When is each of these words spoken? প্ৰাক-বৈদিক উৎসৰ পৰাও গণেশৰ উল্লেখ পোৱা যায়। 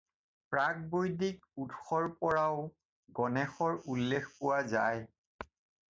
প্ৰাক-বৈদিক 0.53 1.43
উৎসৰ 1.65 2.07
পৰাও 2.23 2.57
গণেশৰ 3.21 3.77
উল্লেখ 3.97 4.33
পোৱা 4.41 4.59
যায়। 4.75 5.49